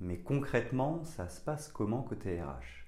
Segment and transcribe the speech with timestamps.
[0.00, 2.84] Mais concrètement, ça se passe comment côté RH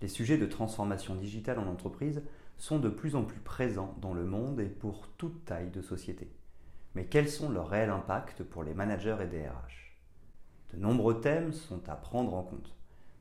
[0.00, 2.22] Les sujets de transformation digitale en entreprise
[2.58, 6.30] sont de plus en plus présents dans le monde et pour toute taille de société.
[6.94, 9.96] Mais quels sont leurs réels impacts pour les managers et des RH
[10.72, 12.76] De nombreux thèmes sont à prendre en compte.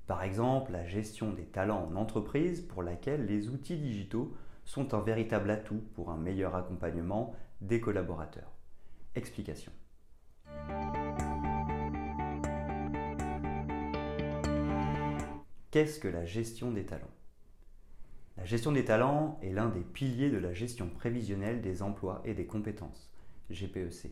[0.06, 5.02] Par exemple, la gestion des talents en entreprise pour laquelle les outils digitaux sont un
[5.02, 8.52] véritable atout pour un meilleur accompagnement des collaborateurs.
[9.16, 9.72] Explication.
[15.74, 17.10] Qu'est-ce que la gestion des talents?
[18.38, 22.36] La gestion des talents est l'un des piliers de la gestion prévisionnelle des emplois et
[22.36, 23.12] des compétences,
[23.50, 24.12] GPEC.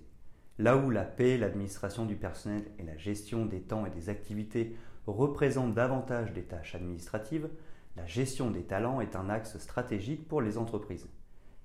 [0.57, 4.75] Là où la paix, l'administration du personnel et la gestion des temps et des activités
[5.05, 7.47] représentent davantage des tâches administratives,
[7.95, 11.07] la gestion des talents est un axe stratégique pour les entreprises.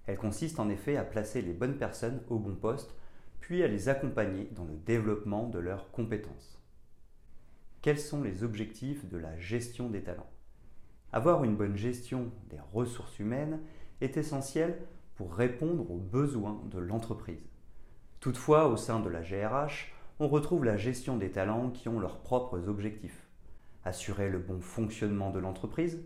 [0.04, 2.94] Elle consiste en effet à placer les bonnes personnes au bon poste,
[3.40, 6.60] puis à les accompagner dans le développement de leurs compétences.
[7.86, 10.28] Quels sont les objectifs de la gestion des talents
[11.12, 13.60] Avoir une bonne gestion des ressources humaines
[14.00, 14.78] est essentiel
[15.14, 17.46] pour répondre aux besoins de l'entreprise.
[18.18, 22.18] Toutefois, au sein de la GRH, on retrouve la gestion des talents qui ont leurs
[22.18, 23.28] propres objectifs.
[23.84, 26.02] Assurer le bon fonctionnement de l'entreprise,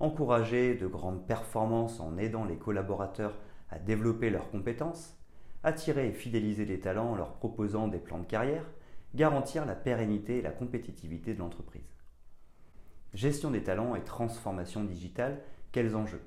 [0.00, 3.38] encourager de grandes performances en aidant les collaborateurs
[3.70, 5.16] à développer leurs compétences,
[5.64, 8.66] attirer et fidéliser les talents en leur proposant des plans de carrière,
[9.14, 11.96] garantir la pérennité et la compétitivité de l'entreprise.
[13.12, 16.22] Gestion des talents et transformation digitale, quels enjeux?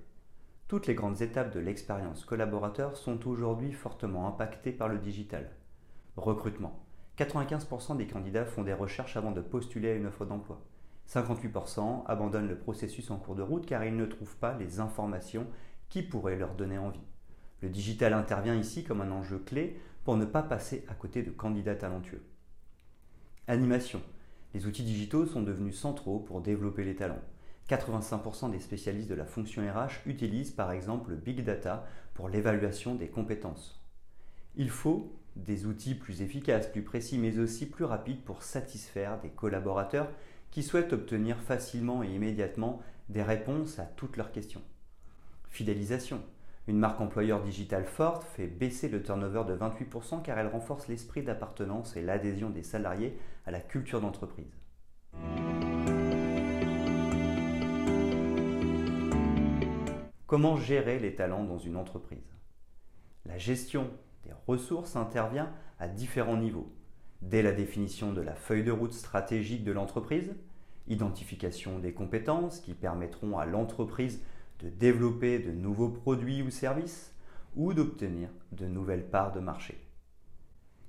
[0.68, 5.50] Toutes les grandes étapes de l'expérience collaborateur sont aujourd'hui fortement impactées par le digital.
[6.16, 6.80] Recrutement.
[7.18, 10.62] 95% des candidats font des recherches avant de postuler à une offre d'emploi.
[11.10, 15.48] 58% abandonnent le processus en cours de route car ils ne trouvent pas les informations
[15.90, 17.08] qui pourraient leur donner envie.
[17.62, 21.32] Le digital intervient ici comme un enjeu clé pour ne pas passer à côté de
[21.32, 22.24] candidats talentueux.
[23.48, 24.02] Animation.
[24.56, 27.22] Les outils digitaux sont devenus centraux pour développer les talents.
[27.70, 31.86] 85% des spécialistes de la fonction RH utilisent par exemple le big data
[32.16, 33.84] pour l'évaluation des compétences.
[34.56, 39.30] Il faut des outils plus efficaces, plus précis, mais aussi plus rapides pour satisfaire des
[39.30, 40.10] collaborateurs
[40.50, 44.64] qui souhaitent obtenir facilement et immédiatement des réponses à toutes leurs questions.
[45.50, 46.24] Fidélisation.
[46.68, 51.22] Une marque employeur digitale forte fait baisser le turnover de 28% car elle renforce l'esprit
[51.22, 54.52] d'appartenance et l'adhésion des salariés à la culture d'entreprise.
[60.26, 62.34] Comment gérer les talents dans une entreprise?
[63.28, 63.92] La gestion
[64.24, 66.74] des ressources intervient à différents niveaux.
[67.22, 70.34] Dès la définition de la feuille de route stratégique de l'entreprise,
[70.88, 74.24] identification des compétences qui permettront à l'entreprise
[74.60, 77.14] de développer de nouveaux produits ou services
[77.56, 79.80] ou d'obtenir de nouvelles parts de marché.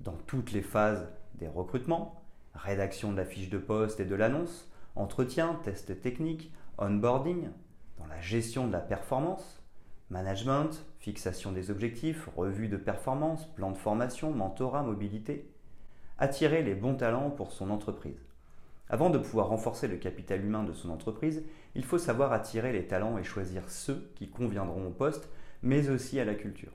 [0.01, 2.21] Dans toutes les phases des recrutements,
[2.53, 7.49] rédaction de la fiche de poste et de l'annonce, entretien, test technique, onboarding,
[7.97, 9.63] dans la gestion de la performance,
[10.09, 15.51] management, fixation des objectifs, revue de performance, plan de formation, mentorat, mobilité,
[16.17, 18.27] attirer les bons talents pour son entreprise.
[18.89, 21.43] Avant de pouvoir renforcer le capital humain de son entreprise,
[21.75, 25.29] il faut savoir attirer les talents et choisir ceux qui conviendront au poste,
[25.61, 26.71] mais aussi à la culture.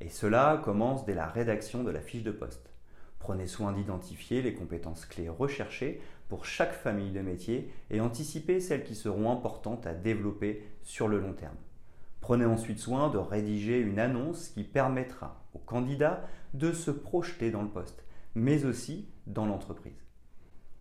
[0.00, 2.70] Et cela commence dès la rédaction de la fiche de poste.
[3.18, 8.84] Prenez soin d'identifier les compétences clés recherchées pour chaque famille de métier et anticipez celles
[8.84, 11.56] qui seront importantes à développer sur le long terme.
[12.20, 17.62] Prenez ensuite soin de rédiger une annonce qui permettra aux candidats de se projeter dans
[17.62, 18.04] le poste,
[18.34, 20.09] mais aussi dans l'entreprise.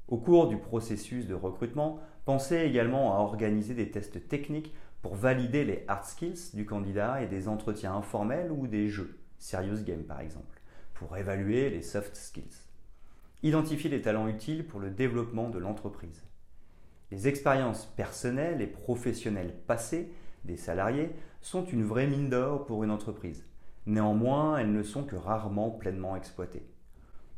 [0.09, 4.73] Au cours du processus de recrutement, pensez également à organiser des tests techniques
[5.03, 9.83] pour valider les hard skills du candidat et des entretiens informels ou des jeux, serious
[9.83, 10.61] game par exemple,
[10.95, 12.65] pour évaluer les soft skills.
[13.44, 16.23] Identifiez les talents utiles pour le développement de l'entreprise.
[17.11, 20.11] Les expériences personnelles et professionnelles passées
[20.44, 21.11] des salariés
[21.41, 23.45] sont une vraie mine d'or pour une entreprise.
[23.85, 26.65] Néanmoins, elles ne sont que rarement pleinement exploitées.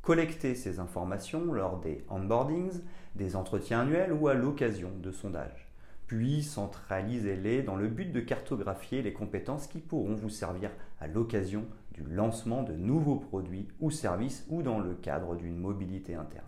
[0.01, 2.81] Collectez ces informations lors des onboardings,
[3.15, 5.71] des entretiens annuels ou à l'occasion de sondages.
[6.07, 11.65] Puis centralisez-les dans le but de cartographier les compétences qui pourront vous servir à l'occasion
[11.92, 16.45] du lancement de nouveaux produits ou services ou dans le cadre d'une mobilité interne.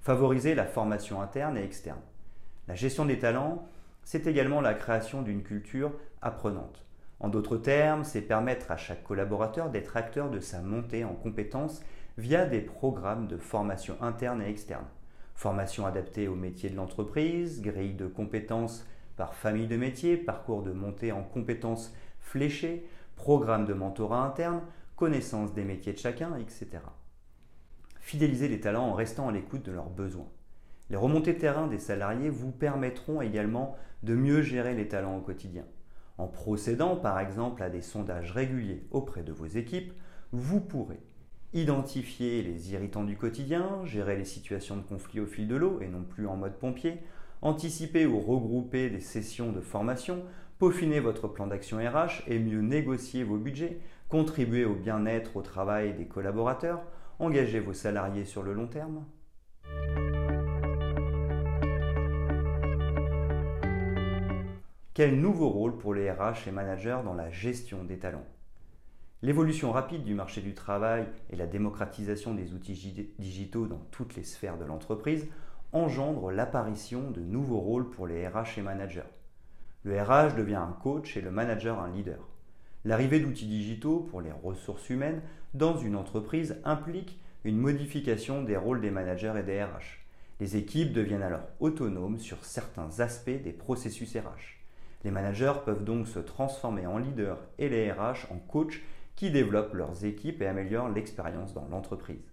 [0.00, 2.00] Favoriser la formation interne et externe.
[2.68, 3.66] La gestion des talents,
[4.04, 6.84] c'est également la création d'une culture apprenante.
[7.20, 11.82] En d'autres termes, c'est permettre à chaque collaborateur d'être acteur de sa montée en compétences
[12.18, 14.86] via des programmes de formation interne et externe.
[15.36, 18.84] Formation adaptée aux métiers de l'entreprise, grille de compétences
[19.16, 22.84] par famille de métiers, parcours de montée en compétences fléchés,
[23.14, 24.62] programme de mentorat interne,
[24.96, 26.80] connaissance des métiers de chacun, etc.
[28.00, 30.28] Fidéliser les talents en restant à l'écoute de leurs besoins.
[30.90, 35.20] Les remontées de terrain des salariés vous permettront également de mieux gérer les talents au
[35.20, 35.66] quotidien.
[36.16, 39.92] En procédant par exemple à des sondages réguliers auprès de vos équipes,
[40.32, 41.00] vous pourrez
[41.54, 45.88] identifier les irritants du quotidien, gérer les situations de conflit au fil de l'eau et
[45.88, 46.98] non plus en mode pompier,
[47.40, 50.22] anticiper ou regrouper des sessions de formation,
[50.58, 55.94] peaufiner votre plan d'action RH et mieux négocier vos budgets, contribuer au bien-être au travail
[55.94, 56.82] des collaborateurs,
[57.18, 59.04] engager vos salariés sur le long terme.
[64.94, 68.26] Quel nouveau rôle pour les RH et managers dans la gestion des talents?
[69.20, 74.22] L'évolution rapide du marché du travail et la démocratisation des outils digitaux dans toutes les
[74.22, 75.26] sphères de l'entreprise
[75.72, 79.02] engendre l'apparition de nouveaux rôles pour les RH et managers.
[79.82, 82.28] Le RH devient un coach et le manager un leader.
[82.84, 85.20] L'arrivée d'outils digitaux pour les ressources humaines
[85.52, 89.98] dans une entreprise implique une modification des rôles des managers et des RH.
[90.38, 94.58] Les équipes deviennent alors autonomes sur certains aspects des processus RH.
[95.04, 98.80] Les managers peuvent donc se transformer en leaders et les RH en coachs
[99.18, 102.32] qui développent leurs équipes et améliorent l'expérience dans l'entreprise.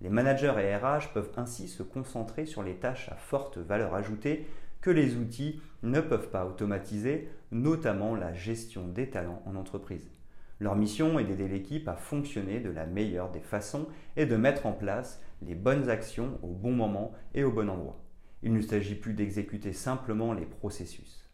[0.00, 4.46] Les managers et RH peuvent ainsi se concentrer sur les tâches à forte valeur ajoutée
[4.80, 10.08] que les outils ne peuvent pas automatiser, notamment la gestion des talents en entreprise.
[10.60, 14.66] Leur mission est d'aider l'équipe à fonctionner de la meilleure des façons et de mettre
[14.66, 18.00] en place les bonnes actions au bon moment et au bon endroit.
[18.44, 21.28] Il ne s'agit plus d'exécuter simplement les processus.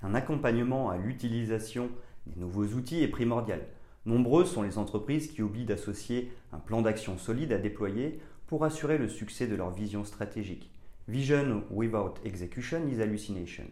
[0.00, 1.90] Un accompagnement à l'utilisation
[2.28, 3.60] des nouveaux outils est primordial.
[4.06, 8.96] Nombreuses sont les entreprises qui oublient d'associer un plan d'action solide à déployer pour assurer
[8.98, 10.70] le succès de leur vision stratégique.
[11.08, 13.64] Vision without execution is hallucination.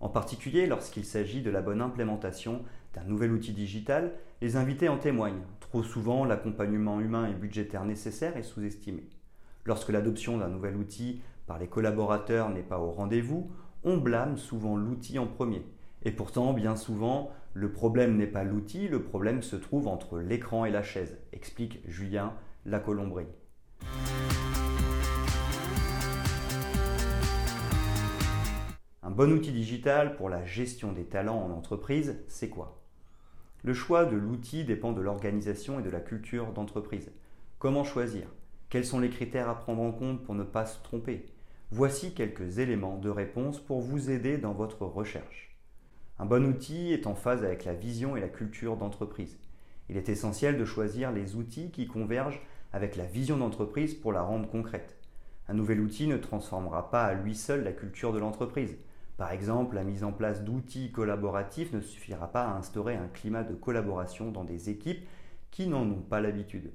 [0.00, 2.62] En particulier lorsqu'il s'agit de la bonne implémentation
[2.94, 5.42] d'un nouvel outil digital, les invités en témoignent.
[5.60, 9.04] Trop souvent, l'accompagnement humain et budgétaire nécessaire est sous-estimé.
[9.64, 13.50] Lorsque l'adoption d'un nouvel outil par les collaborateurs n'est pas au rendez-vous,
[13.84, 15.62] on blâme souvent l'outil en premier.
[16.02, 20.64] Et pourtant, bien souvent, le problème n'est pas l'outil, le problème se trouve entre l'écran
[20.64, 22.32] et la chaise, explique Julien
[22.64, 23.26] Lacolombrie.
[29.02, 32.80] Un bon outil digital pour la gestion des talents en entreprise, c'est quoi?
[33.62, 37.10] Le choix de l'outil dépend de l'organisation et de la culture d'entreprise.
[37.58, 38.26] Comment choisir?
[38.70, 41.26] Quels sont les critères à prendre en compte pour ne pas se tromper?
[41.70, 45.49] Voici quelques éléments de réponse pour vous aider dans votre recherche.
[46.20, 49.38] Un bon outil est en phase avec la vision et la culture d'entreprise.
[49.88, 52.42] Il est essentiel de choisir les outils qui convergent
[52.74, 54.98] avec la vision d'entreprise pour la rendre concrète.
[55.48, 58.76] Un nouvel outil ne transformera pas à lui seul la culture de l'entreprise.
[59.16, 63.42] Par exemple, la mise en place d'outils collaboratifs ne suffira pas à instaurer un climat
[63.42, 65.08] de collaboration dans des équipes
[65.50, 66.70] qui n'en ont pas l'habitude.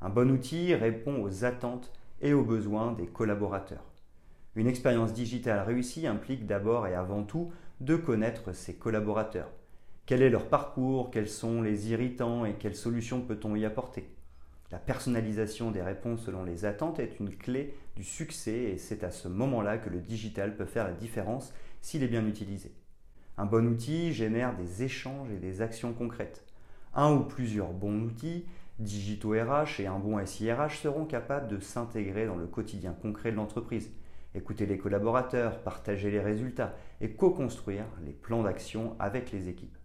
[0.00, 3.95] Un bon outil répond aux attentes et aux besoins des collaborateurs.
[4.56, 9.50] Une expérience digitale réussie implique d'abord et avant tout de connaître ses collaborateurs.
[10.06, 14.08] Quel est leur parcours, quels sont les irritants et quelles solutions peut-on y apporter?
[14.70, 19.10] La personnalisation des réponses selon les attentes est une clé du succès et c'est à
[19.10, 22.72] ce moment-là que le digital peut faire la différence s'il est bien utilisé.
[23.36, 26.46] Un bon outil génère des échanges et des actions concrètes.
[26.94, 28.46] Un ou plusieurs bons outils,
[28.78, 33.36] digitaux RH et un bon SIRH seront capables de s'intégrer dans le quotidien concret de
[33.36, 33.90] l'entreprise
[34.36, 39.76] écouter les collaborateurs, partager les résultats et co-construire les plans d'action avec les équipes.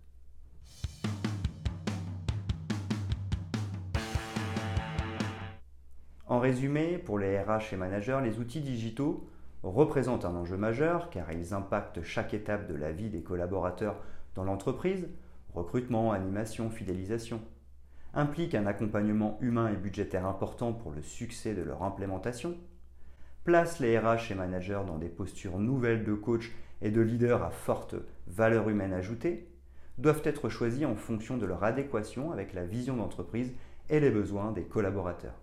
[6.28, 9.28] En résumé, pour les RH et managers, les outils digitaux
[9.64, 14.02] représentent un enjeu majeur car ils impactent chaque étape de la vie des collaborateurs
[14.34, 15.10] dans l'entreprise,
[15.54, 17.42] recrutement, animation, fidélisation,
[18.14, 22.56] impliquent un accompagnement humain et budgétaire important pour le succès de leur implémentation,
[23.44, 27.50] place les RH et managers dans des postures nouvelles de coach et de leader à
[27.50, 27.96] forte
[28.28, 29.48] valeur humaine ajoutée,
[29.98, 33.52] doivent être choisis en fonction de leur adéquation avec la vision d'entreprise
[33.90, 35.36] et les besoins des collaborateurs.